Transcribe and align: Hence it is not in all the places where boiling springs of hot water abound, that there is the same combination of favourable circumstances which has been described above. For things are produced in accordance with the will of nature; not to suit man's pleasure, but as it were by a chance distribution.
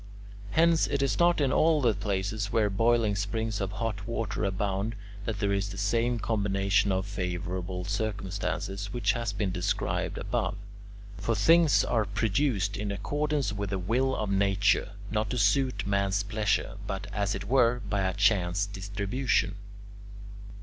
Hence 0.49 0.87
it 0.87 1.03
is 1.03 1.19
not 1.19 1.39
in 1.39 1.51
all 1.53 1.79
the 1.79 1.93
places 1.93 2.51
where 2.51 2.71
boiling 2.71 3.15
springs 3.15 3.61
of 3.61 3.73
hot 3.73 4.07
water 4.07 4.43
abound, 4.43 4.95
that 5.25 5.37
there 5.37 5.53
is 5.53 5.69
the 5.69 5.77
same 5.77 6.17
combination 6.17 6.91
of 6.91 7.05
favourable 7.05 7.83
circumstances 7.85 8.91
which 8.91 9.11
has 9.11 9.31
been 9.31 9.51
described 9.51 10.17
above. 10.17 10.55
For 11.17 11.35
things 11.35 11.85
are 11.85 12.05
produced 12.05 12.77
in 12.77 12.91
accordance 12.91 13.53
with 13.53 13.69
the 13.69 13.77
will 13.77 14.15
of 14.15 14.31
nature; 14.31 14.93
not 15.11 15.29
to 15.29 15.37
suit 15.37 15.85
man's 15.85 16.23
pleasure, 16.23 16.77
but 16.87 17.05
as 17.13 17.35
it 17.35 17.43
were 17.43 17.79
by 17.87 18.01
a 18.01 18.15
chance 18.15 18.65
distribution. 18.65 19.53